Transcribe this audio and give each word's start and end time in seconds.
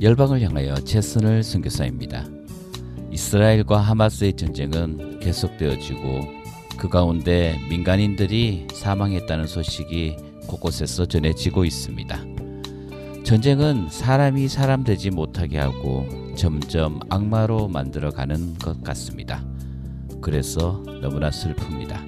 열방을 0.00 0.40
향하여 0.40 0.76
최선을 0.76 1.42
선교사입니다. 1.42 2.24
이스라엘과 3.12 3.78
하마스의 3.80 4.32
전쟁은 4.32 5.20
계속되어지고 5.20 6.20
그 6.78 6.88
가운데 6.88 7.60
민간인들이 7.68 8.66
사망했다는 8.72 9.46
소식이 9.46 10.16
곳곳에서 10.46 11.04
전해지고 11.04 11.66
있습니다. 11.66 12.18
전쟁은 13.24 13.90
사람이 13.90 14.48
사람 14.48 14.84
되지 14.84 15.10
못하게 15.10 15.58
하고 15.58 16.08
점점 16.34 17.00
악마로 17.10 17.68
만들어가는 17.68 18.54
것 18.54 18.82
같습니다. 18.82 19.44
그래서 20.22 20.82
너무나 21.02 21.28
슬픕니다. 21.28 22.00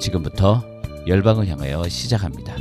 지금부터 0.00 0.62
열방을 1.08 1.48
향하여 1.48 1.88
시작합니다. 1.88 2.54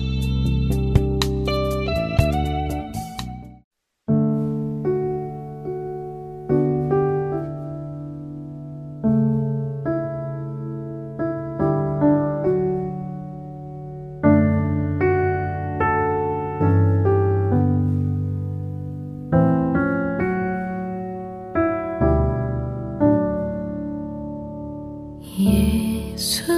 Sự 26.26 26.55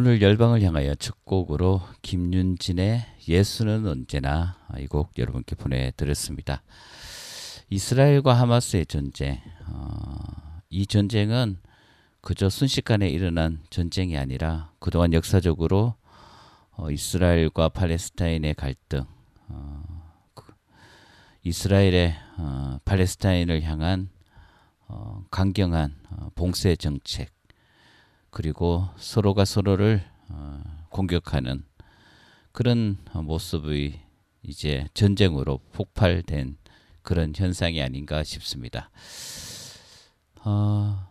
오늘 0.00 0.22
열방을 0.22 0.62
향하여 0.62 0.94
첫 0.94 1.26
곡으로 1.26 1.82
김윤진의 2.00 3.04
예수는 3.28 3.86
언제나 3.86 4.56
이 4.78 4.86
곡 4.86 5.18
여러분께 5.18 5.56
보내드렸습니다. 5.56 6.62
이스라엘과 7.68 8.32
하마스의 8.32 8.86
전쟁. 8.86 9.38
어, 9.66 10.62
이 10.70 10.86
전쟁은 10.86 11.58
그저 12.22 12.48
순식간에 12.48 13.10
일어난 13.10 13.60
전쟁이 13.68 14.16
아니라 14.16 14.72
그동안 14.78 15.12
역사적으로 15.12 15.96
어, 16.70 16.90
이스라엘과 16.90 17.68
팔레스타인의 17.68 18.54
갈등, 18.54 19.04
어, 19.48 19.82
그, 20.32 20.50
이스라엘의 21.44 22.14
어, 22.38 22.78
팔레스타인을 22.86 23.64
향한 23.64 24.08
어, 24.88 25.26
강경한 25.30 25.94
어, 26.08 26.30
봉쇄 26.34 26.74
정책, 26.74 27.30
그리고 28.30 28.88
서로가 28.96 29.44
서로를 29.44 30.02
어, 30.28 30.62
공격하는 30.90 31.64
그런 32.52 32.98
모습의 33.14 34.00
이제 34.42 34.86
전쟁으로 34.94 35.58
폭발된 35.72 36.56
그런 37.02 37.32
현상이 37.34 37.82
아닌가 37.82 38.22
싶습니다. 38.22 38.90
어, 40.44 41.06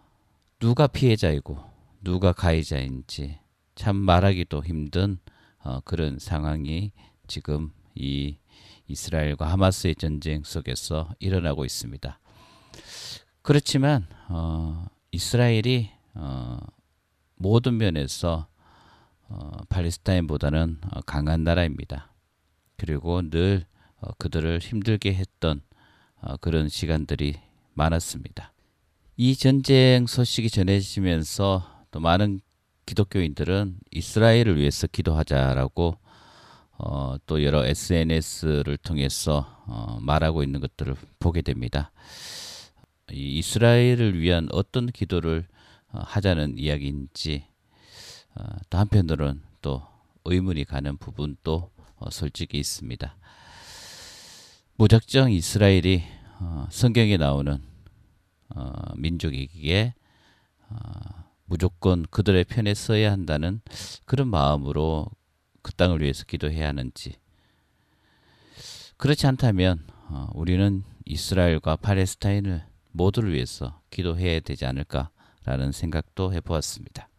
누가 0.60 0.88
피해자이고 0.88 1.57
누가 2.01 2.33
가해자인지 2.33 3.39
참 3.75 3.95
말하기도 3.95 4.63
힘든 4.63 5.19
어, 5.63 5.80
그런 5.81 6.19
상황이 6.19 6.92
지금 7.27 7.72
이 7.95 8.38
이스라엘과 8.88 9.51
하마스의 9.51 9.95
전쟁 9.95 10.44
속에서 10.44 11.13
일어나고 11.19 11.63
있습니다. 11.63 12.19
그렇지만 13.42 14.07
어, 14.30 14.86
이스라엘이 15.12 15.92
어, 16.15 16.57
모든 17.39 17.77
면에서 17.77 18.47
어, 19.30 19.51
팔레스타인보다는 19.69 20.77
어, 20.91 21.01
강한 21.01 21.44
나라입니다. 21.44 22.12
그리고 22.77 23.21
늘 23.30 23.65
어, 24.01 24.12
그들을 24.18 24.59
힘들게 24.59 25.13
했던 25.13 25.62
어, 26.21 26.36
그런 26.38 26.68
시간들이 26.68 27.39
많았습니다. 27.74 28.51
이 29.15 29.36
전쟁 29.36 30.06
소식이 30.06 30.50
전해지면서 30.50 31.86
또 31.91 32.00
많은 32.00 32.41
기독교인들은 32.86 33.77
이스라엘을 33.91 34.57
위해서 34.57 34.88
기도하자라고 34.88 35.97
어, 36.77 37.15
또 37.25 37.44
여러 37.44 37.65
SNS를 37.65 38.77
통해서 38.77 39.63
어, 39.65 39.97
말하고 40.01 40.44
있는 40.44 40.59
것들을 40.59 40.95
보게 41.19 41.41
됩니다. 41.41 41.91
이 43.12 43.39
이스라엘을 43.39 44.19
위한 44.19 44.50
어떤 44.51 44.88
기도를 44.88 45.39
어, 45.39 45.59
하자는 45.91 46.57
이야기인지 46.57 47.45
어, 48.36 48.44
또 48.69 48.77
한편으로는 48.77 49.41
또 49.62 49.83
의문이 50.25 50.65
가는 50.65 50.97
부분도 50.97 51.71
어, 51.97 52.09
솔직히 52.09 52.59
있습니다. 52.59 53.15
무작정 54.75 55.31
이스라엘이 55.31 56.03
어, 56.39 56.68
성경에 56.69 57.18
나오는 57.18 57.62
어, 58.56 58.71
민족이기에 58.95 59.94
어, 60.69 60.75
무조건 61.45 62.06
그들의 62.09 62.44
편에 62.45 62.74
서야 62.74 63.12
한다는 63.12 63.62
그런 64.06 64.27
마음으로 64.27 65.07
그 65.62 65.74
땅을 65.74 66.01
위해서 66.01 66.24
기도해야 66.25 66.68
하는지 66.68 67.15
그렇지 68.97 69.27
않다면 69.27 69.86
어, 70.09 70.27
우리는 70.33 70.83
이스라엘과 71.06 71.77
팔레스타인을 71.77 72.63
모두를 72.91 73.33
위해서 73.33 73.81
기도해야 73.89 74.39
되지 74.39 74.65
않을까 74.65 75.09
라는 75.50 75.72
생각도 75.72 76.31
해보았습니다. 76.31 77.10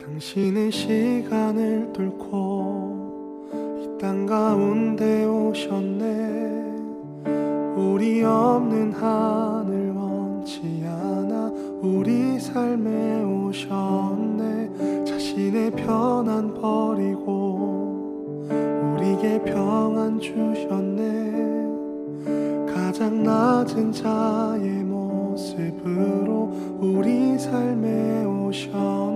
당신의 0.00 0.72
시간을 0.72 1.92
뚫고 1.92 3.46
이 3.84 3.98
땅 4.00 4.26
가운데 4.26 5.24
오셨네 5.24 6.04
우리 7.76 8.24
없는 8.24 8.90
우리 8.90 9.65
삶에 12.56 13.22
오셨네. 13.22 15.04
자신의 15.04 15.72
편안 15.72 16.54
버리고 16.54 18.48
우리에게 18.96 19.42
평안 19.44 20.18
주셨네. 20.18 21.04
가장 22.72 23.22
낮은 23.22 23.92
자의 23.92 24.70
모습으로 24.84 26.50
우리 26.80 27.38
삶에 27.38 28.24
오셨네 28.24 29.15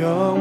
영 0.00 0.39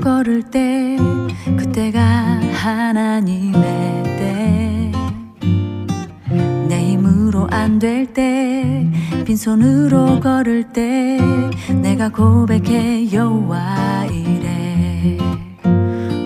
걸을 0.00 0.42
때 0.42 0.96
그때가 1.56 2.00
하나님의 2.52 4.02
때. 4.04 4.92
내 6.68 6.90
힘으로 6.92 7.46
안 7.50 7.78
될 7.78 8.12
때 8.12 8.86
빈손으로 9.24 10.20
걸을 10.20 10.72
때 10.72 11.18
내가 11.80 12.08
고백해 12.08 13.12
여호와 13.12 14.06
이래. 14.06 15.18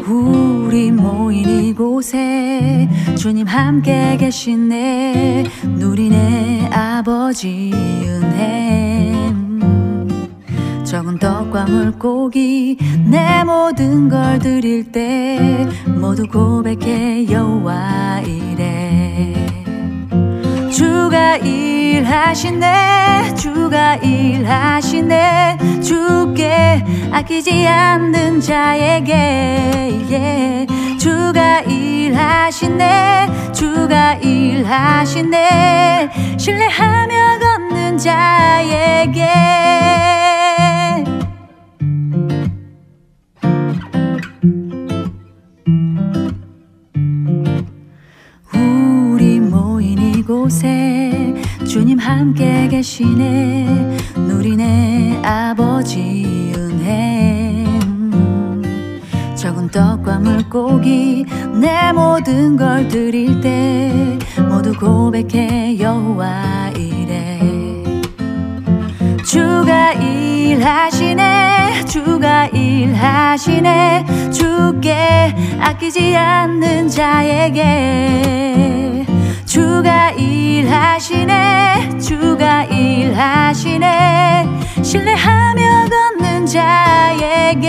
우리 0.09 0.91
모인 0.91 1.49
이곳에 1.49 2.89
주님 3.17 3.47
함께 3.47 4.17
계시네. 4.17 5.45
누리네 5.79 6.69
아버지 6.73 7.71
은혜 8.05 9.22
적은 10.93 11.19
떡과 11.19 11.65
물고기 11.65 12.77
내 13.11 13.43
모든 13.45 14.11
걸 14.11 14.39
드릴 14.39 14.93
때 14.93 15.67
모두 15.87 16.27
고백해 16.27 17.31
여호와 17.31 18.21
이래. 18.27 19.33
주가 20.71 21.39
일하시네 21.39 23.35
주가 23.37 23.97
일하시네. 23.97 25.81
주께 25.83 26.85
아끼지 27.11 27.67
않는 27.67 28.43
자에게 28.43 29.15
예. 30.11 30.67
주가 30.99 31.61
일하시네 31.61 33.53
주가 33.55 34.13
일하시네. 34.17 36.11
신뢰하며 36.37 37.39
걷는 37.39 37.97
자에게 37.97 40.12
함께 52.19 52.69
계시네. 52.69 53.97
누리네 54.17 55.21
아버지 55.25 56.53
은혜. 56.57 57.65
적은 59.35 59.71
떡과 59.71 60.19
물고기 60.21 61.25
내 61.61 61.93
모든 61.93 62.57
걸 62.57 62.87
드릴 62.89 63.41
때 63.41 64.19
모두 64.49 64.73
고백해 64.75 65.81
여호와 65.81 66.71
이래. 66.77 67.41
주가 69.25 69.93
일하시네 69.95 71.85
주가 71.87 72.47
일하시네. 72.47 74.31
주께 74.31 75.35
아끼지 75.59 76.17
않는 76.17 76.89
자에게 76.89 78.33
주가 79.53 80.09
일하시네 80.13 81.99
주가 81.99 82.65
일하시네. 82.65 84.49
신뢰하며 84.83 85.89
걷는 85.91 86.47
자에게 86.47 87.69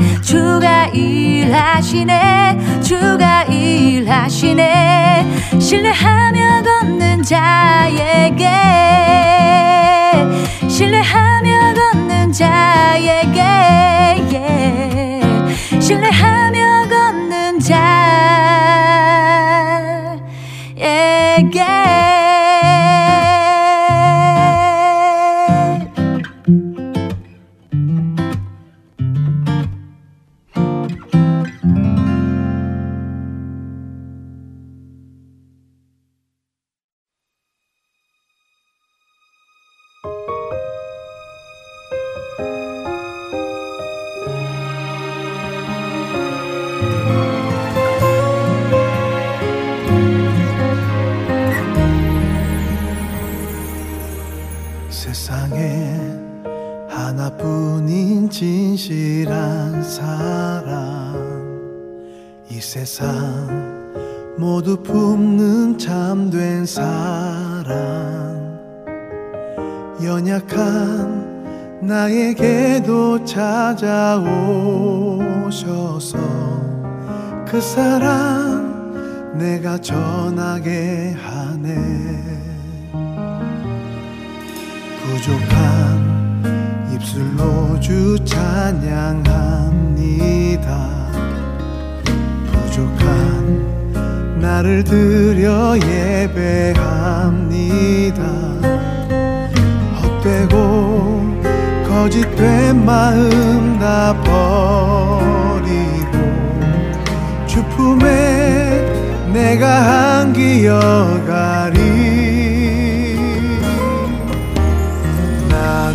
주가 0.21 0.85
일하시네 0.87 2.81
주가 2.81 3.43
일하시네 3.43 5.25
신뢰하며 5.59 6.63
걷는 6.63 7.23
자에게 7.23 8.47
신뢰하며 10.69 11.73
걷는 11.73 12.31
자에게 12.31 13.41
예. 14.33 15.10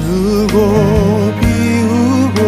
나누고 0.06 1.32
비우고 1.40 2.38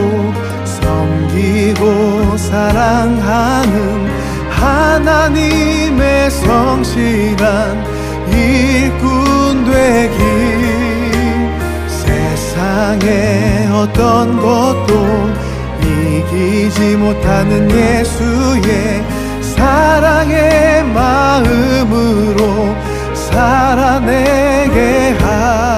섬기고 0.65 2.37
사랑하는 2.37 4.07
하나님의 4.51 6.31
성실한 6.31 7.85
일꾼 8.31 9.65
되기. 9.65 10.19
세상의 11.89 13.69
어떤 13.73 14.37
것도 14.41 14.93
이기지 15.83 16.97
못하는 16.97 17.69
예수의 17.71 19.03
사랑의 19.43 20.85
마음으로 20.85 22.75
살아내게 23.15 25.17
하 25.21 25.78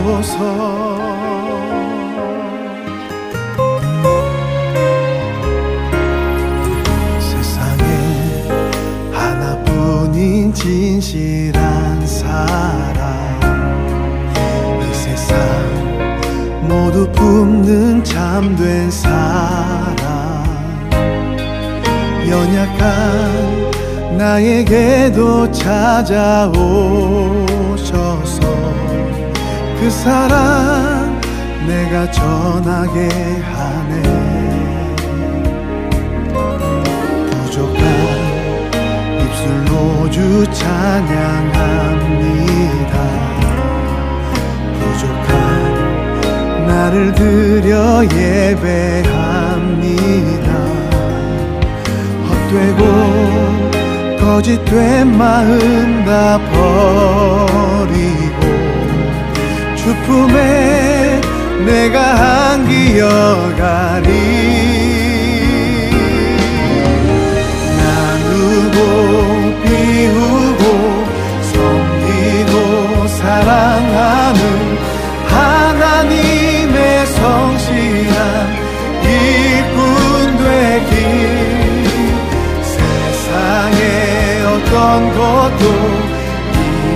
소서. 0.00 0.98
세상에 7.20 7.84
하나뿐인 9.12 10.54
진실한 10.54 12.06
사랑. 12.06 13.40
이 14.80 14.94
세상 14.94 15.36
모두 16.62 17.10
품는 17.12 18.02
참된 18.02 18.90
사랑. 18.90 19.20
연약한 22.26 23.70
나에게도 24.16 25.50
찾아오셔서 25.52 26.90
그 29.80 29.88
사랑 29.88 31.18
내가 31.66 32.10
전하게 32.10 33.08
하네. 33.40 34.02
부족한 37.30 37.80
입술로 39.22 40.10
주 40.10 40.44
찬양합니다. 40.52 41.54
부족한 44.78 45.30
나를 46.66 47.14
드려 47.14 48.04
예배합니다. 48.04 49.30
헛되고 52.28 52.82
거짓된 54.20 55.16
마음 55.16 56.04
다주 56.04 57.49
품에 60.10 61.20
내가 61.64 62.50
안기어가리. 62.50 64.10
나누고 67.78 68.76
비우고 69.62 70.62
섬기고 71.52 73.06
사랑하는 73.06 74.38
하나님의 75.28 77.06
성실한 77.06 78.18
일꾼 79.04 79.78
되길. 80.38 80.90
세상의 82.64 83.78
어떤 84.44 84.74
것도 85.14 85.64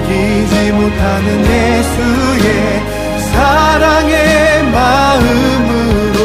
이기지 0.02 0.72
못하는 0.72 1.26
예수의 1.46 2.93
사랑의 3.34 4.62
마음으로 4.70 6.18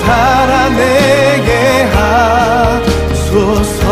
살아내게 0.00 1.50
하소서. 3.12 3.84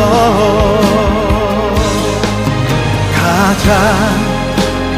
가장 3.15 3.65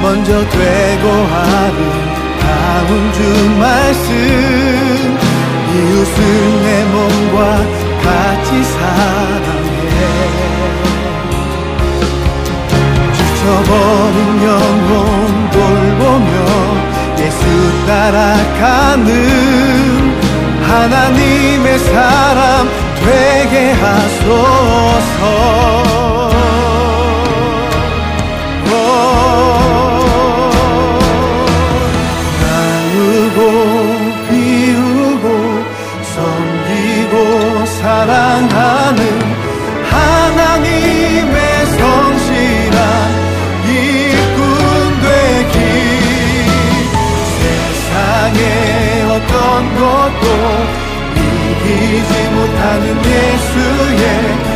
먼저 0.02 0.30
되고 0.48 1.04
아름다운 1.34 2.90
주 3.12 3.18
말씀 3.58 4.10
이웃은 5.74 6.18
내 6.62 6.68
몸과 6.84 7.38
같이 8.04 8.48
사랑해. 8.64 9.98
지쳐버린 13.14 14.18
영혼 14.44 15.50
돌보며 15.50 16.71
예수 17.42 17.86
따라가는 17.86 19.12
하나님의 20.62 21.78
사람 21.78 22.68
되게 23.04 23.72
하소서 23.72 25.12
이기지 51.92 52.28
못하는 52.30 52.96
예수의 53.04 54.51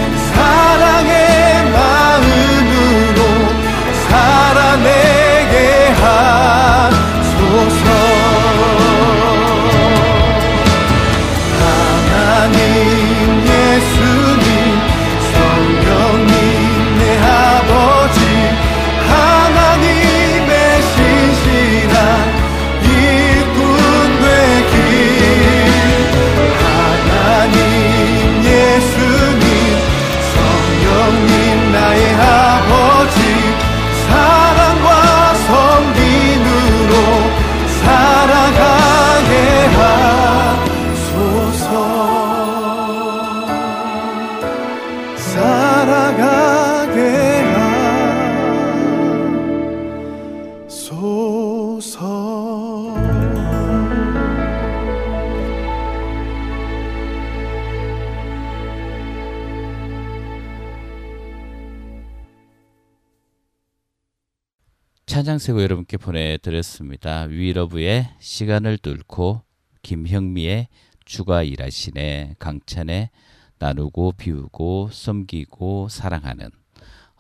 찬양세고 65.37 65.63
여러분께 65.63 65.99
보내드렸습니다. 65.99 67.23
위러브의 67.25 68.09
시간을 68.21 68.79
뚫고 68.79 69.43
김형미의 69.83 70.69
주가 71.05 71.43
일하시네 71.43 72.37
강찬의 72.39 73.11
나누고 73.59 74.13
비우고 74.13 74.91
섬기고 74.93 75.89
사랑하는 75.91 76.51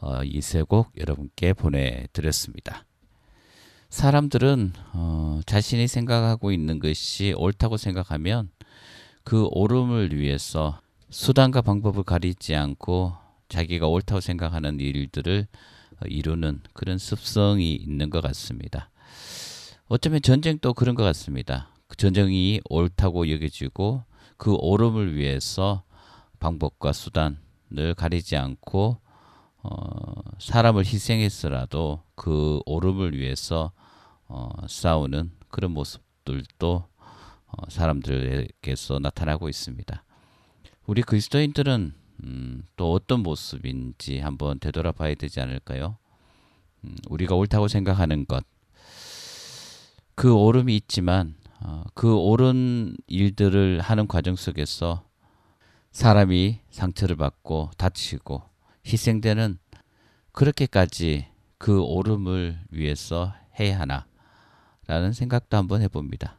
어, 0.01 0.23
이세 0.25 0.63
곡 0.63 0.93
여러분께 0.99 1.53
보내드렸습니다. 1.53 2.85
사람들은 3.91 4.73
어, 4.95 5.41
자신이 5.45 5.87
생각하고 5.87 6.53
있는 6.53 6.79
것이 6.79 7.35
옳다고 7.37 7.77
생각하면 7.77 8.51
그 9.25 9.47
옳음을 9.51 10.17
위해서 10.17 10.81
수단과 11.11 11.61
방법을 11.61 12.03
가리지 12.03 12.55
않고 12.55 13.15
자기가 13.49 13.89
옳다고 13.89 14.21
생각하는 14.21 14.81
일들을 14.81 15.47
어, 15.53 15.76
이루는 16.07 16.61
그런 16.73 16.99
습성이 16.99 17.75
있는 17.75 18.11
것 18.11 18.21
같습니다. 18.21 18.91
어쩌면 19.89 20.21
전쟁도 20.21 20.75
그런 20.75 20.95
것 20.95 21.03
같습니다. 21.05 21.69
그 21.89 21.97
전쟁이 21.97 22.61
옳다고 22.69 23.31
여겨지고 23.31 24.03
그 24.37 24.55
옳음을 24.55 25.15
위해서 25.15 25.85
방법과 26.39 26.93
수단을 26.93 27.95
가리지 27.97 28.37
않고 28.37 29.01
어, 29.63 30.23
사람을 30.39 30.85
희생했으라도 30.85 32.03
그 32.15 32.61
옳음을 32.67 33.17
위해서 33.17 33.73
어, 34.29 34.51
싸우는 34.69 35.33
그런 35.49 35.73
모습들도 35.73 36.85
어, 37.47 37.71
사람들에게서 37.71 38.99
나타나고 38.99 39.49
있습니다. 39.49 40.05
우리 40.87 41.03
그리스도인들은 41.03 41.95
음, 42.25 42.63
또 42.77 42.93
어떤 42.93 43.23
모습인지 43.23 44.19
한번 44.19 44.59
되돌아봐야 44.59 45.15
되지 45.15 45.41
않을까요? 45.41 45.99
음, 46.85 46.97
우리가 47.09 47.35
옳다고 47.35 47.69
생각하는 47.69 48.27
것, 48.27 48.45
그 50.15 50.35
옳음이 50.35 50.75
있지만 50.77 51.35
어, 51.61 51.85
그 51.95 52.15
옳은 52.15 52.97
일들을 53.07 53.81
하는 53.81 54.07
과정 54.07 54.37
속에서 54.37 55.05
사람이 55.93 56.61
상처를 56.71 57.17
받고 57.17 57.71
다치고 57.77 58.43
희생되는 58.87 59.59
그렇게까지 60.33 61.27
그 61.59 61.81
오름을 61.83 62.61
위해서 62.71 63.35
해야 63.59 63.81
하나라는 63.81 65.13
생각도 65.13 65.57
한번 65.57 65.83
해봅니다. 65.83 66.39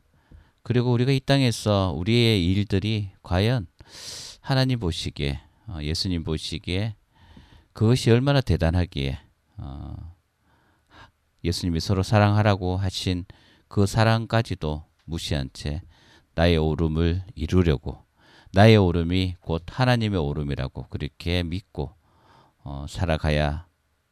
그리고 0.62 0.92
우리가 0.92 1.12
이 1.12 1.20
땅에서 1.20 1.94
우리의 1.98 2.46
일들이 2.46 3.12
과연 3.24 3.68
하나님 4.42 4.80
보시기에 4.80 5.34
어, 5.34 5.47
예수님 5.82 6.24
보시기에 6.24 6.96
그것이 7.74 8.10
얼마나 8.12 8.42
대단하기에 8.42 9.20
어, 9.58 10.16
예수님이 11.44 11.80
서로 11.80 12.04
사랑하라고 12.04 12.78
하신 12.78 13.26
그 13.68 13.86
사랑까지도 13.86 14.84
무시한 15.06 15.50
채 15.54 15.82
나의 16.36 16.58
오름을 16.58 17.24
이루려고 17.36 18.04
나의 18.54 18.78
오름이 18.78 19.36
곧 19.42 19.64
하나님의 19.68 20.20
오름이라고 20.20 20.88
그렇게 20.90 21.44
믿고 21.44 21.92
어, 22.64 22.86
살아가야 22.88 23.68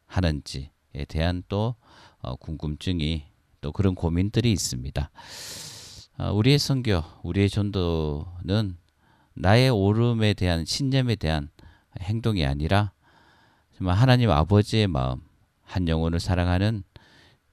하는지에 0.08 1.06
대한 1.08 1.44
또 1.48 1.76
어, 2.20 2.36
궁금증이 2.36 3.26
또 3.62 3.72
그런 3.72 3.96
고민들이 3.96 4.52
있습니다. 4.52 5.12
어, 6.18 6.32
우리의 6.32 6.60
선교, 6.60 7.04
우리의 7.24 7.50
전도는 7.50 8.78
나의 9.36 9.70
오름에 9.70 10.34
대한 10.34 10.66
신념에 10.66 11.16
대한 11.16 11.50
행동이 12.00 12.46
아니라 12.46 12.92
정말 13.78 13.96
하나님 13.96 14.32
아버지의 14.32 14.88
마음, 14.88 15.22
한 15.62 15.88
영혼을 15.88 16.20
사랑하는 16.20 16.84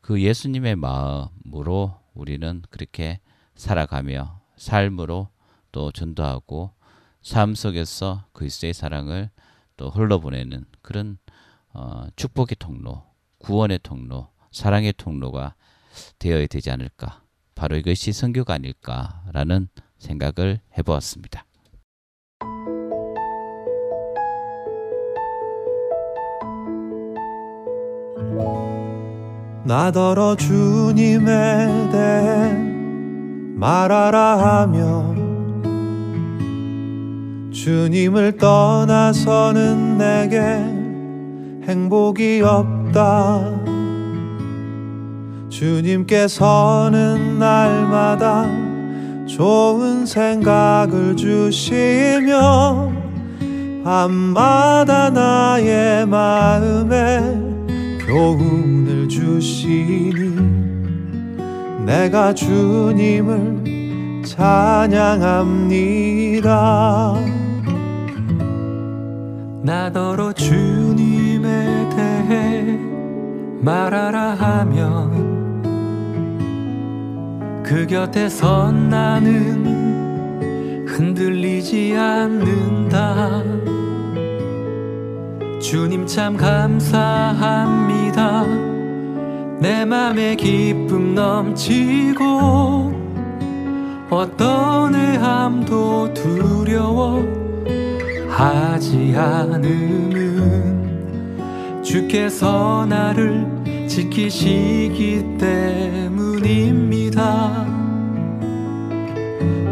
그 0.01 0.23
예수님의 0.23 0.77
마음으로 0.77 1.99
우리는 2.15 2.63
그렇게 2.71 3.21
살아가며 3.57 4.41
삶으로 4.57 5.29
또 5.73 5.91
전도하고 5.91 6.73
삶 7.23 7.55
속에서 7.55 8.27
그리스도의 8.33 8.75
사랑을 8.75 9.31
또 9.77 9.91
흘러보내는 9.91 10.65
그런 10.83 11.19
어, 11.73 12.07
축복의 12.17 12.57
통로, 12.59 13.03
구원의 13.39 13.81
통로, 13.83 14.29
사랑의 14.51 14.93
통로가 14.97 15.55
되어야 16.19 16.47
되지 16.47 16.71
않을까. 16.71 17.23
바로 17.55 17.77
이것이 17.77 18.13
선교가 18.13 18.55
아닐까라는 18.55 19.69
생각을 19.99 20.61
해보았습니다. 20.77 21.47
나더러 29.65 30.37
주님에 30.37 31.89
대해 31.93 32.53
말하라 33.57 34.39
하며 34.39 35.15
주님을 37.53 38.39
떠나서는 38.39 39.99
내게 39.99 40.83
행복이 41.69 42.43
없다. 42.43 43.63
주님께서는 45.49 47.39
날마다 47.39 48.49
좋은 49.27 50.05
생각을 50.07 51.15
주시며 51.15 52.91
밤마다 53.85 55.11
나의 55.11 56.07
마음에 56.07 57.52
교훈을 58.13 59.09
주시니 59.09 60.13
내가 61.87 62.35
주님을 62.35 64.23
찬양합니다. 64.27 65.65
나더러 69.63 70.35
주님에 70.35 71.89
대해 71.97 72.79
말하라 73.63 74.35
하면 74.35 75.63
그 77.63 77.87
곁에 77.87 78.29
선 78.29 78.91
나는 78.91 79.65
흔들리지 80.87 81.97
않는다. 81.97 83.72
주님 85.73 86.07
참 86.07 86.37
감사합니다. 86.37 87.65
내 89.59 89.87
맘에 89.87 90.37
기쁨 90.37 91.15
넘치고 91.15 92.93
어떤 94.11 94.95
애함도 94.95 96.13
두려워 96.13 97.25
하지 98.29 99.15
않음은 99.17 100.53
주께서 101.83 102.85
나를 102.87 103.47
지키시기 103.89 105.39
때문입니다. 105.39 106.93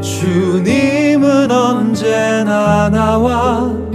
주님은 0.01 1.51
언제나 1.51 2.89
나와 2.89 3.90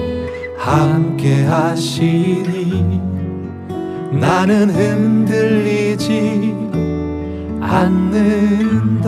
함께 0.65 1.45
하시니 1.45 2.99
나는 4.19 4.71
흔들리지 4.71 6.55
않는다. 7.61 9.05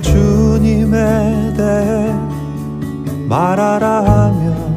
주님에 0.00 1.54
대해 1.56 2.14
말하라 3.28 4.04
하면 4.04 4.68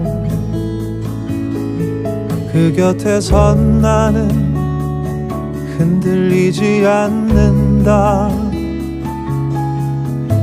그 2.51 2.73
곁에 2.75 3.21
선 3.21 3.81
나는 3.81 4.29
흔들리지 5.77 6.85
않는다. 6.85 8.29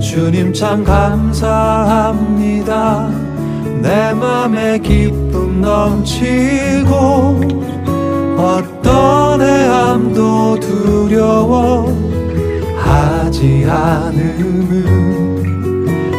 주님 0.01 0.53
참 0.53 0.83
감사합니다. 0.85 2.09
내 3.83 4.13
맘에 4.15 4.79
기쁨 4.79 5.61
넘치고 5.61 7.41
어떤 8.39 9.18
하지 13.39 13.65
않음은 13.69 15.07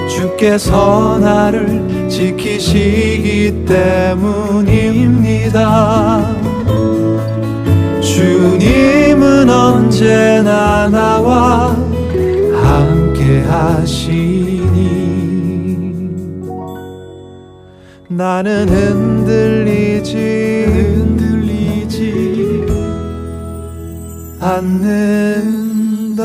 주께서 0.08 1.20
나를 1.20 2.08
지키시기 2.08 3.66
때문입니다. 4.16 5.04
주님은 8.02 9.50
언제나 9.50 10.88
나와 10.88 11.76
함께 12.64 13.42
하시니 13.42 14.70
나는 18.08 18.70
흔들리지 18.70 20.16
흔들리지 20.70 22.00
않는 24.40 25.69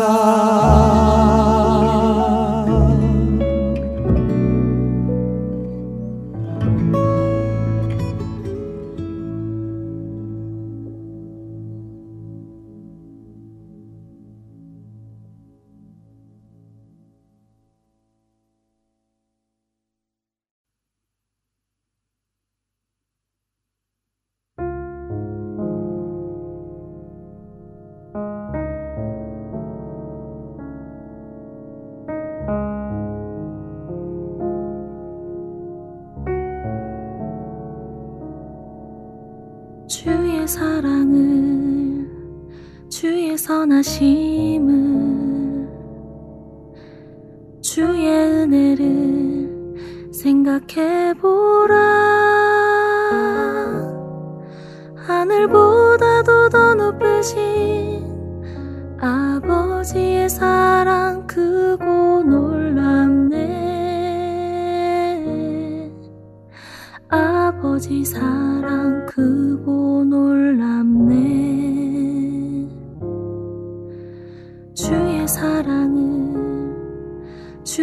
다. 0.04 1.23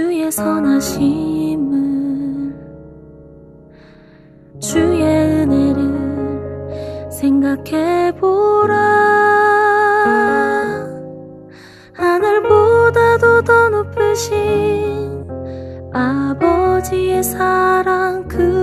주의 0.02 0.32
선하심을 0.32 1.70
주의 4.60 5.04
은혜를 5.04 7.12
생각해보라. 7.12 8.76
하늘보다도 11.94 13.44
더 13.44 13.70
높으신 13.70 15.24
아버지의 15.94 17.22
사랑 17.22 18.28
그 18.28 18.61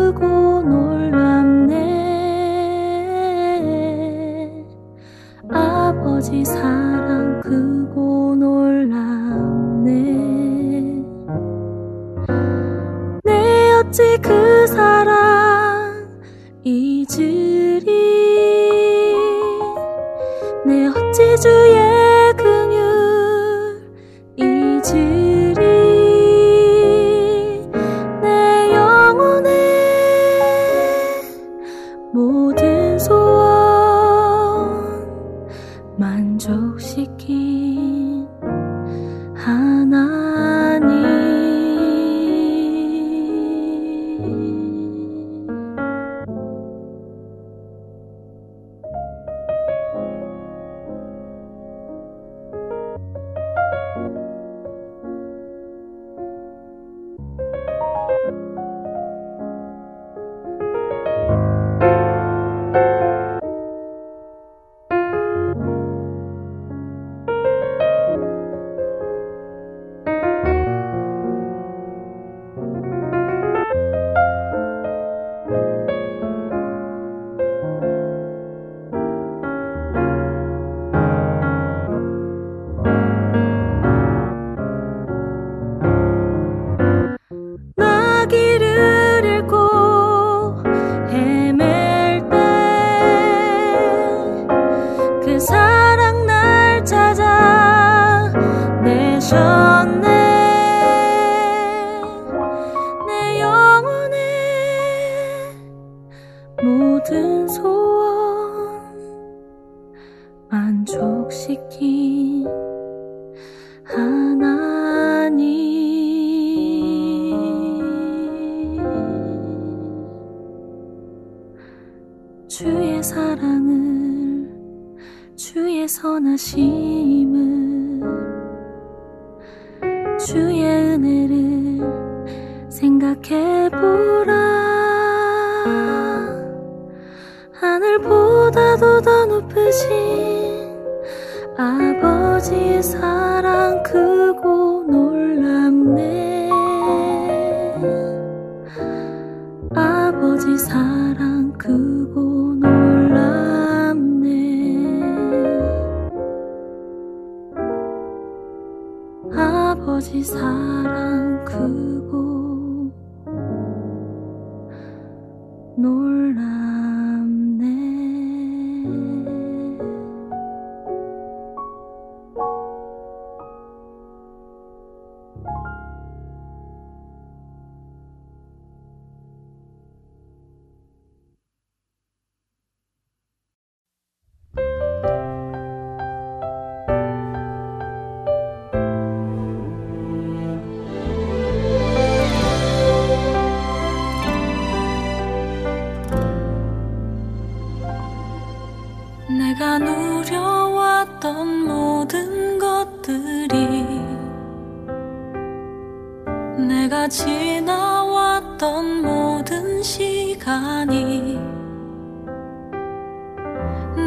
내가 206.88 207.06
지나왔던 207.06 209.02
모든 209.02 209.82
시간이 209.82 211.38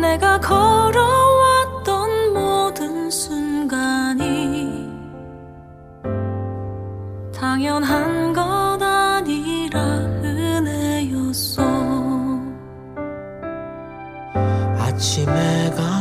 내가 0.01 0.39
걸어왔던 0.39 2.33
모든 2.33 3.07
순간이 3.11 4.89
당연한 7.31 8.33
것 8.33 8.41
아니라 8.81 9.79
은혜였어. 10.23 11.61
아침에 14.79 15.69
가 15.77 16.00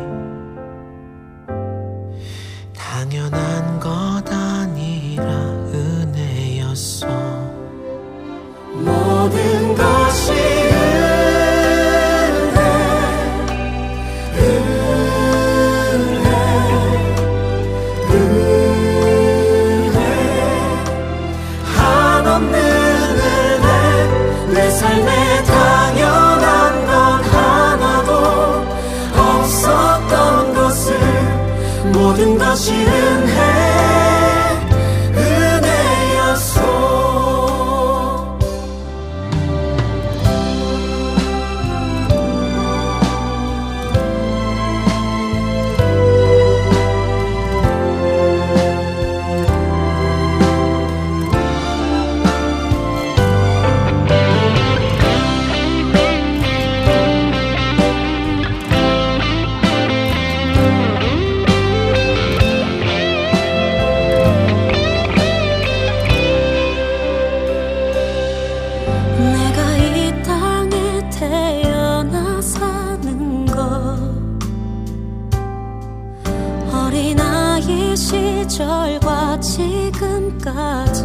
시절과 78.61 79.39
지금까지. 79.39 81.01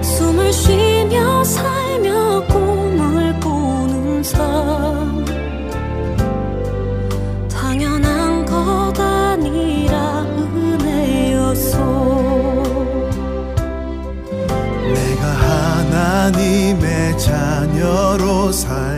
숨을 0.00 0.52
쉬며 0.52 1.42
살며 1.42 2.44
꿈을 2.46 3.40
꾸는 3.40 4.22
삶. 4.22 5.24
당연한 7.48 8.46
것 8.46 8.92
아니라 9.00 10.22
은혜였소. 10.38 11.78
내가 14.94 15.26
하나님의 15.26 17.18
자녀로 17.18 18.52
살 18.52 18.89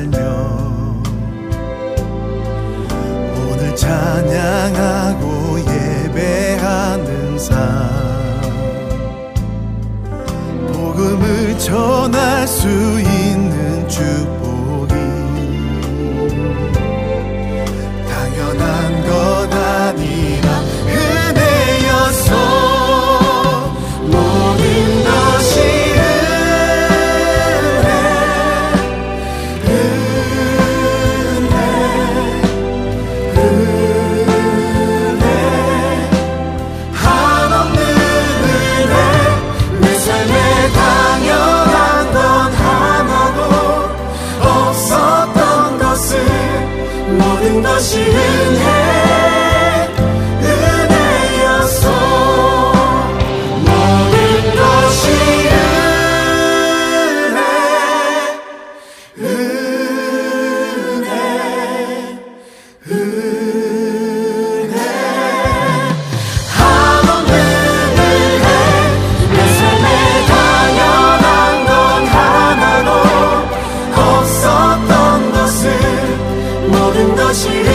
모든 77.33 77.72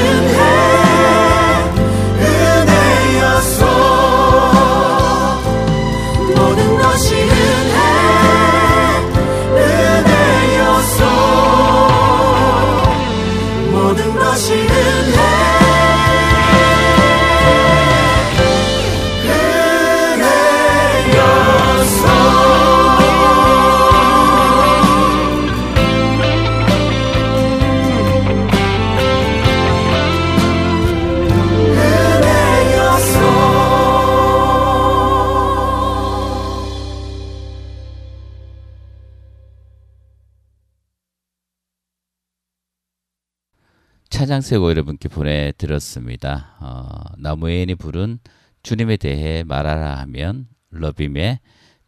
세고 44.57 44.71
여러분께 44.71 45.07
보내드렸습니다. 45.09 46.55
어, 46.59 47.13
나무예인이 47.19 47.75
부른 47.75 48.17
주님에 48.63 48.97
대해 48.97 49.43
말하라 49.43 49.99
하면 49.99 50.47
러빔의 50.71 51.39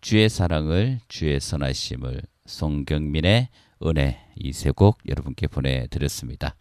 주의 0.01 0.29
사랑을 0.29 0.99
주의 1.07 1.39
선하심을 1.39 2.21
송경민의 2.45 3.49
은혜 3.85 4.19
이 4.35 4.49
세 4.49 4.71
곡 4.71 4.99
여러분께 5.07 5.47
보내드렸습니다. 5.47 6.55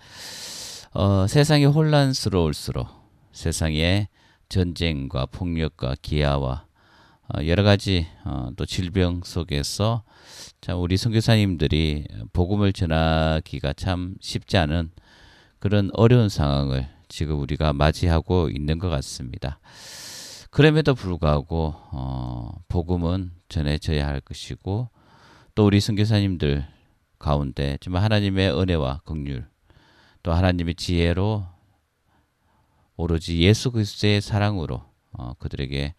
어, 0.95 1.27
세상이 1.27 1.67
혼란스러울수록 1.67 2.89
세상의 3.33 4.09
전쟁과 4.49 5.27
폭력과 5.27 5.97
기아와 6.01 6.65
어, 7.35 7.47
여러 7.47 7.63
가지 7.63 8.07
어, 8.25 8.49
또 8.57 8.65
질병 8.65 9.21
속에서 9.25 10.05
참 10.63 10.81
우리 10.81 10.97
선교사님들이 10.97 12.07
복음을 12.33 12.73
전하기가 12.73 13.75
참 13.75 14.15
쉽지 14.23 14.57
않은 14.57 14.91
그런 15.59 15.91
어려운 15.95 16.29
상황을 16.29 16.89
지금 17.09 17.41
우리가 17.41 17.73
맞이하고 17.73 18.51
있는 18.51 18.79
것 18.79 18.89
같습니다. 18.89 19.59
그럼에도 20.51 20.95
불구하고 20.95 21.75
어, 21.93 22.53
복음은 22.69 23.33
전해져야 23.49 24.07
할 24.07 24.21
것이고 24.21 24.89
또 25.55 25.67
우리 25.67 25.81
선교사님들 25.81 26.67
가운데 27.19 27.77
정말 27.81 28.03
하나님의 28.03 28.59
은혜와 28.59 29.01
긍휼 29.05 29.45
또 30.23 30.33
하나님의 30.33 30.75
지혜로 30.75 31.47
오로지 32.97 33.41
예수 33.41 33.71
그리스도의 33.71 34.21
사랑으로 34.21 34.83
어, 35.13 35.35
그들에게 35.39 35.95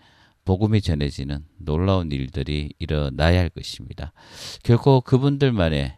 복음이 0.46 0.82
전해지는 0.82 1.46
놀라운 1.58 2.12
일들이 2.12 2.74
일어나야 2.80 3.40
할 3.40 3.50
것입니다. 3.50 4.14
결코 4.64 5.02
그분들만의 5.02 5.96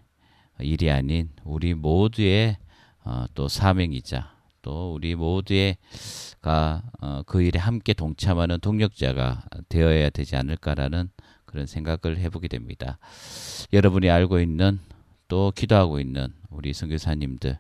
일이 0.60 0.92
아닌 0.92 1.30
우리 1.44 1.74
모두의 1.74 2.58
어, 3.04 3.26
또 3.34 3.48
사명이자 3.48 4.32
또 4.62 4.94
우리 4.94 5.16
모두의가 5.16 6.84
어, 7.02 7.24
그 7.26 7.42
일에 7.42 7.60
함께 7.60 7.94
동참하는 7.94 8.60
동력자가 8.60 9.44
되어야 9.70 10.10
되지 10.10 10.36
않을까라는 10.36 11.10
그런 11.46 11.66
생각을 11.66 12.18
해보게 12.18 12.48
됩니다. 12.48 12.98
여러분이 13.74 14.10
알고 14.10 14.40
있는 14.40 14.80
또 15.28 15.52
기도하고 15.56 16.00
있는 16.00 16.34
우리 16.50 16.74
선교사님들 16.74 17.58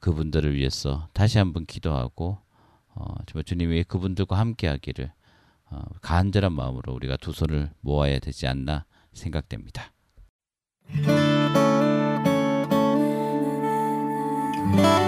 그분들을 0.00 0.54
위해서 0.54 1.08
다시 1.12 1.38
한번 1.38 1.64
기도하고 1.64 2.38
어, 2.94 3.14
주님이 3.44 3.84
그분들과 3.84 4.38
함께하기를 4.38 5.10
어, 5.70 5.82
간절한 6.02 6.52
마음으로 6.52 6.92
우리가 6.92 7.16
두 7.16 7.32
손을 7.32 7.70
모아야 7.80 8.18
되지 8.18 8.46
않나 8.46 8.84
생각됩니다. 9.12 9.92
성령 14.72 15.03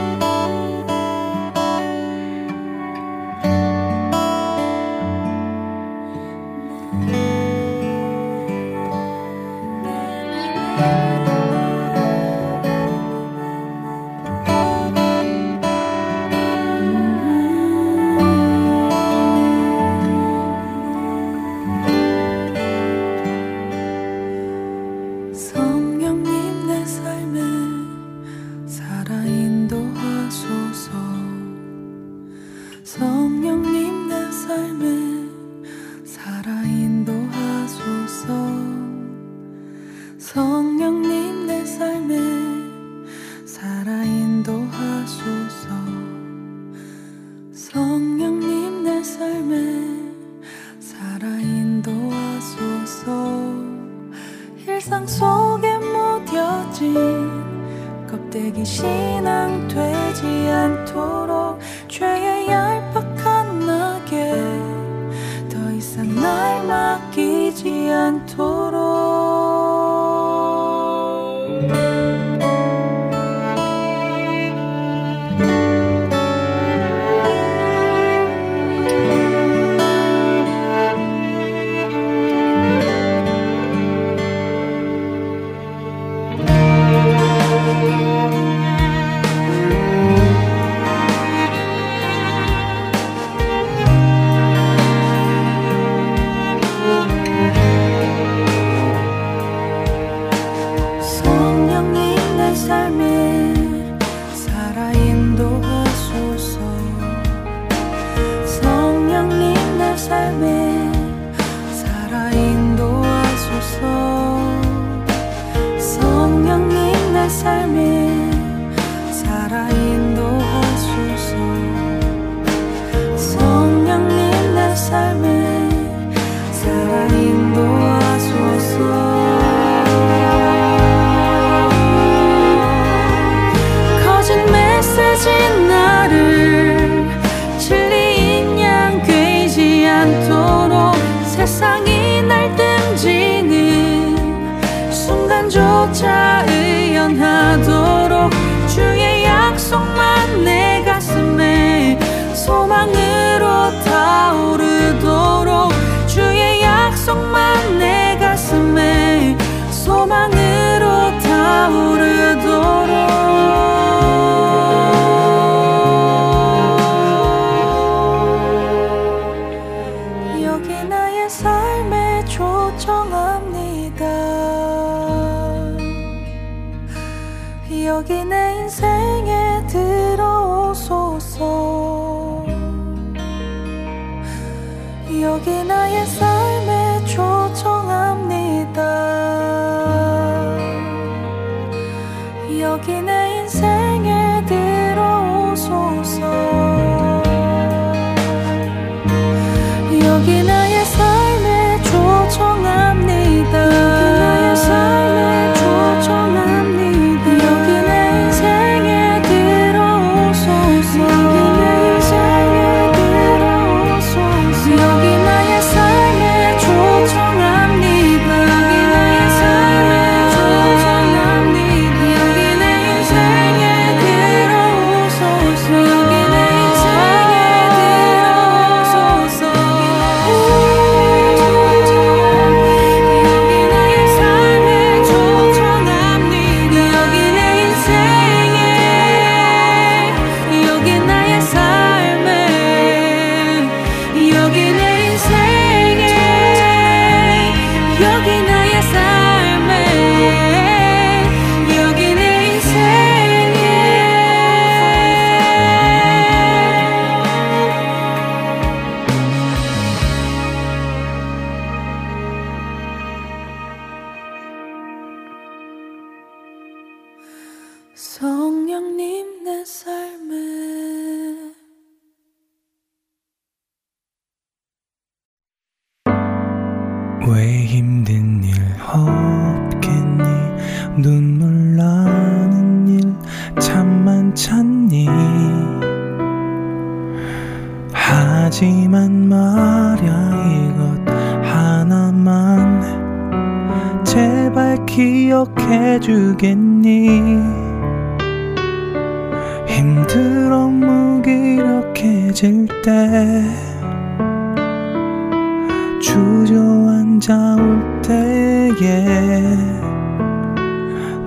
주저앉아 307.20 307.56
올 307.56 308.02
때에 308.02 309.40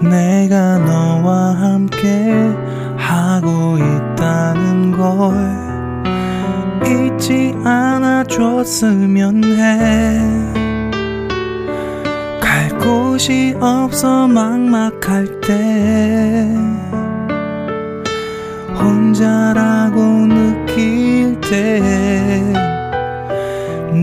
내가 0.01 0.77
너와 0.79 1.55
함께 1.55 2.31
하고 2.97 3.77
있다는 3.77 4.91
걸 4.91 5.33
잊지 6.85 7.55
않아 7.63 8.23
줬으면 8.25 9.43
해. 9.43 10.19
갈 12.39 12.69
곳이 12.79 13.55
없어 13.59 14.27
막막할 14.27 15.41
때 15.41 16.47
혼자라고 18.79 20.01
느낄 20.27 21.39
때 21.41 22.68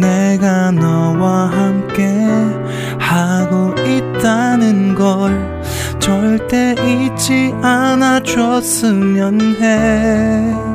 내가 0.01 0.71
너와 0.71 1.51
함께 1.51 2.05
하고 2.99 3.75
있다는 3.83 4.95
걸 4.95 5.63
절대 5.99 6.75
잊지 6.87 7.55
않아 7.63 8.21
줬으면 8.21 9.41
해. 9.61 10.66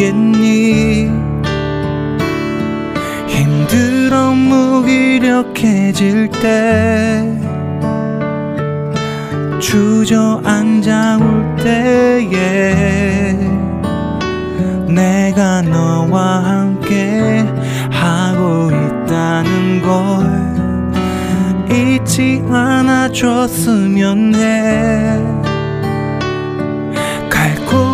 기 0.00 0.29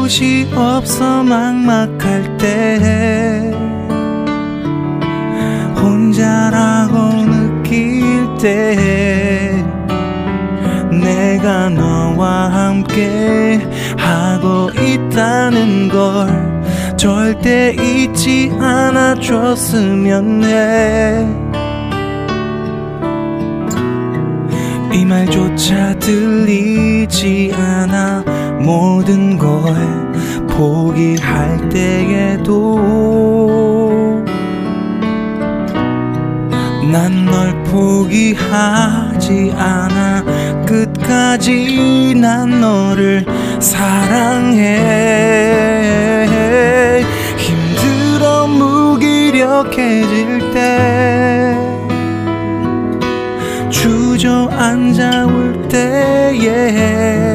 곳이 0.06 0.48
없어 0.54 1.24
막막할 1.24 2.38
때 2.38 3.50
혼자라고 5.76 7.24
느낄 7.24 8.04
때 8.40 9.64
내가 10.92 11.68
너와 11.70 12.52
함께 12.52 13.60
하고 13.98 14.70
있다는 14.80 15.88
걸 15.88 16.96
절대 16.96 17.74
잊지 17.74 18.52
않아 18.60 19.16
줬으면 19.16 20.44
해. 20.44 21.26
이 24.92 25.04
말조차 25.04 25.98
들리지 25.98 27.52
않아 27.56 28.25
모든 28.66 29.38
걸 29.38 29.62
포기할 30.48 31.68
때에도 31.68 32.80
난 36.90 37.26
널 37.26 37.62
포기하지 37.64 39.52
않아. 39.56 40.24
끝까지 40.64 42.14
난 42.16 42.60
너를 42.60 43.24
사랑해. 43.60 44.64
힘들어 47.36 48.46
무기력해질 48.48 50.50
때 50.52 51.56
주저앉아 53.70 55.26
올 55.26 55.68
때에 55.68 57.25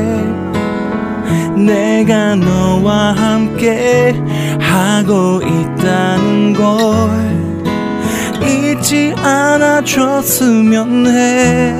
내가 1.65 2.35
너와 2.35 3.13
함께 3.13 4.15
하고 4.59 5.41
있다는 5.41 6.53
걸 6.53 7.31
잊지 8.47 9.13
않아 9.17 9.81
줬으면 9.83 11.07
해. 11.07 11.73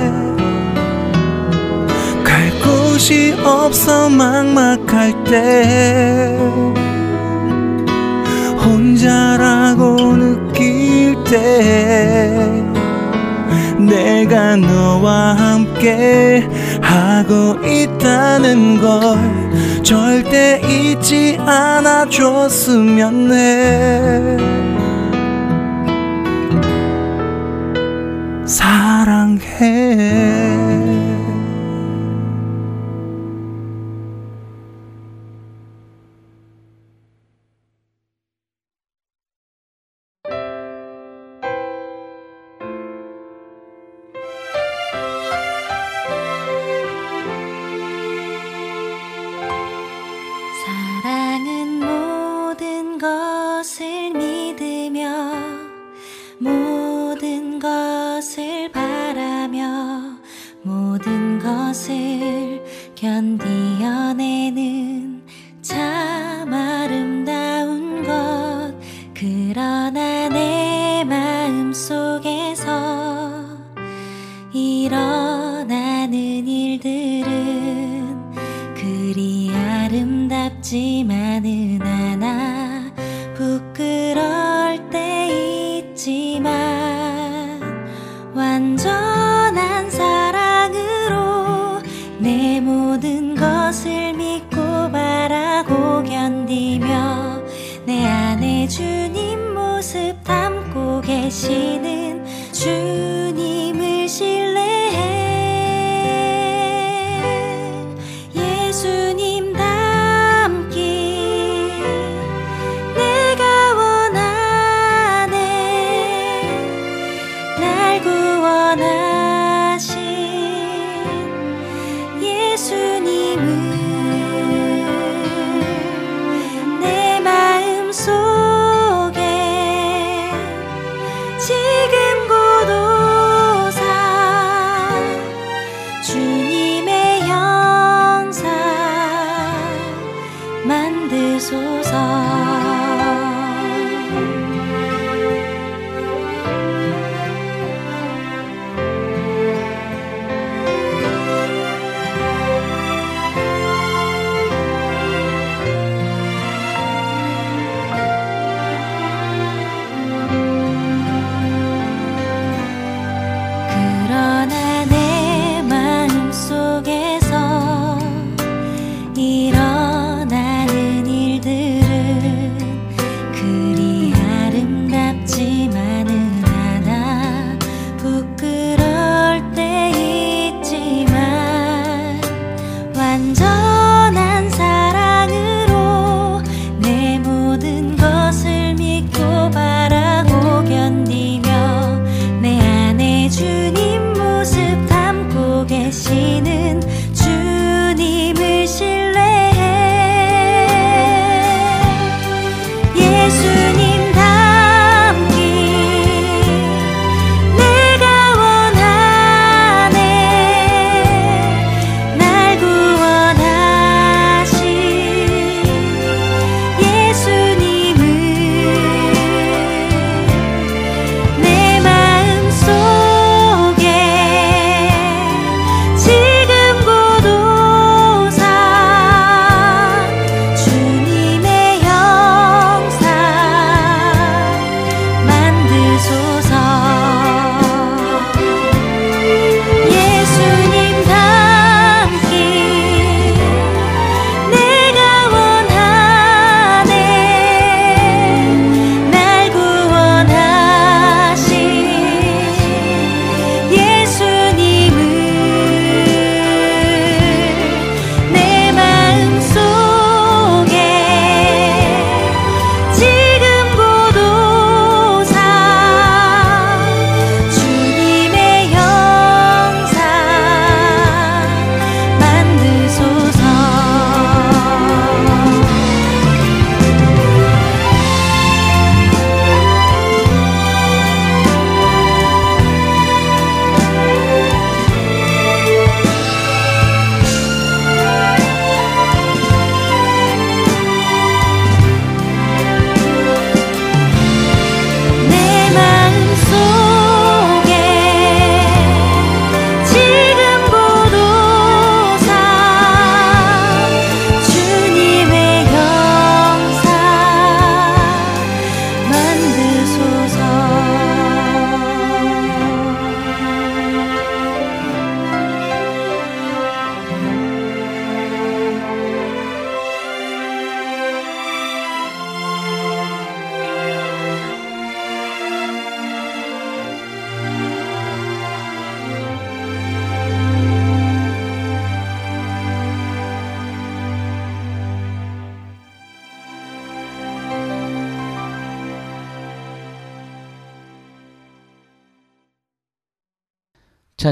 갈 2.22 2.50
곳이 2.62 3.34
없어 3.44 4.08
막막할 4.08 5.24
때 5.24 6.38
혼자라고 8.64 10.16
느낄 10.16 11.16
때 11.24 12.62
내가 13.78 14.56
너와 14.56 15.34
함께 15.34 16.48
하고 16.80 17.58
있다는 17.66 18.80
걸 18.80 19.41
절대 19.92 20.58
잊지 20.64 21.36
않아 21.38 22.06
줬으면 22.08 23.30
해. 23.30 24.38
사랑해. 28.46 29.92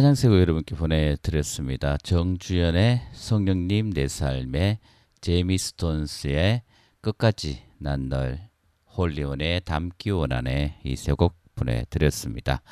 찬양세고 0.00 0.40
여러분께 0.40 0.76
보내드렸습니다. 0.76 1.98
정주연의 1.98 3.02
성령님 3.12 3.92
내 3.92 4.08
삶의 4.08 4.78
제미 5.20 5.58
스톤스의 5.58 6.62
끝까지 7.02 7.64
난 7.76 8.08
널 8.08 8.48
홀리온의 8.96 9.60
담기 9.66 10.08
원하네 10.08 10.80
이세곡 10.84 11.36
보내드렸습니다. 11.54 12.62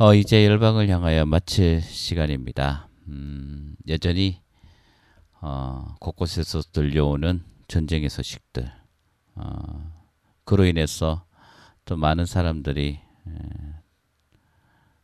어, 0.00 0.14
이제 0.14 0.44
열방을 0.46 0.88
향하여 0.88 1.26
마칠 1.26 1.80
시간입니다. 1.80 2.88
음, 3.06 3.76
여전히 3.86 4.42
어, 5.40 5.94
곳곳에서 6.00 6.62
들려오는 6.72 7.44
전쟁의 7.68 8.08
소식들 8.08 8.68
어, 9.36 9.92
그로 10.44 10.64
인해서 10.64 11.24
또 11.84 11.96
많은 11.96 12.26
사람들이 12.26 12.98
에, 13.28 13.77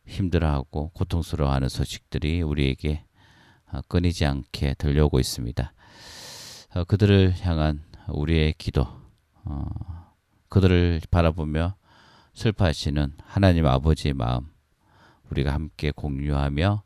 힘들어하고 0.06 0.90
고통스러워하는 0.90 1.68
소식들이 1.68 2.42
우리에게 2.42 3.04
어, 3.72 3.80
끊이지 3.88 4.24
않게 4.26 4.74
들려오고 4.74 5.18
있습니다. 5.20 5.72
어, 6.74 6.84
그들을 6.84 7.34
향한 7.40 7.82
우리의 8.08 8.54
기도, 8.58 8.86
어, 9.44 9.64
그들을 10.48 11.00
바라보며 11.10 11.74
슬퍼하시는 12.34 13.14
하나님 13.24 13.66
아버지의 13.66 14.14
마음, 14.14 14.48
우리가 15.30 15.52
함께 15.52 15.90
공유하며 15.90 16.82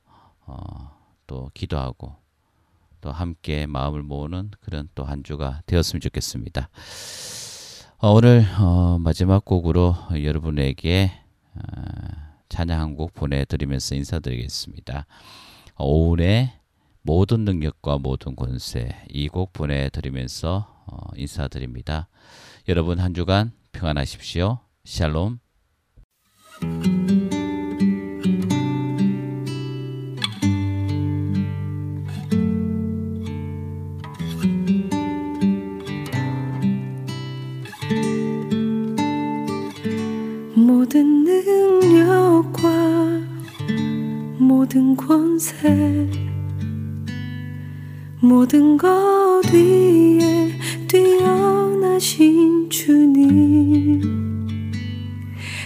어, 0.46 0.98
또 1.26 1.50
기도하고 1.54 2.16
또 3.00 3.12
함께 3.12 3.66
마음을 3.66 4.02
모으는 4.02 4.50
그런 4.60 4.88
또 4.94 5.04
한 5.04 5.22
주가 5.22 5.60
되었으면 5.66 6.00
좋겠습니다. 6.00 6.68
어, 7.98 8.10
오늘 8.12 8.46
어, 8.60 8.98
마지막 9.00 9.44
곡으로 9.44 9.94
여러분에게 10.12 11.10
어, 11.54 12.27
찬양 12.48 12.80
한 12.80 12.96
곡 12.96 13.14
보내드리면서 13.14 13.94
인사드리겠습니다. 13.94 15.06
오은의 15.78 16.52
모든 17.02 17.44
능력과 17.44 17.98
모든 17.98 18.34
권세 18.36 18.88
이 19.08 19.28
곡 19.28 19.52
보내드리면서 19.52 20.84
어, 20.86 20.96
인사드립니다. 21.16 22.08
여러분 22.68 22.98
한 22.98 23.14
주간 23.14 23.52
평안하십시오. 23.72 24.58
샬롬. 24.84 25.38
모든 44.68 44.94
권세 44.94 46.06
모든 48.20 48.76
것 48.76 49.42
위에 49.50 50.52
뛰어나신 50.86 52.68
주님. 52.68 54.02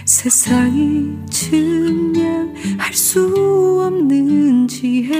세상이 0.05 1.17
증량할 1.29 2.93
수 2.93 3.83
없는 3.85 4.69
지혜로 4.69 5.19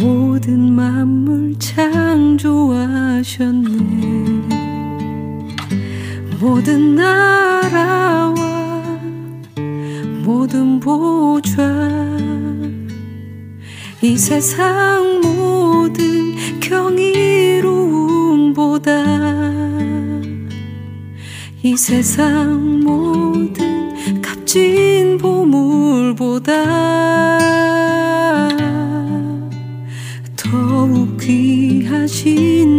모든 0.00 0.72
만물 0.76 1.58
창조하셨네. 1.58 2.78
모든 6.38 6.94
나라와 6.94 8.47
모든 10.28 10.78
보좌. 10.78 11.62
이 14.02 14.18
세상 14.18 15.22
모든 15.22 16.34
경이로움보다 16.60 17.62
이 21.62 21.74
세상 21.74 22.80
모든 22.80 24.20
값진 24.20 25.16
보물보다 25.16 26.52
더욱 30.36 31.16
귀하신 31.18 32.77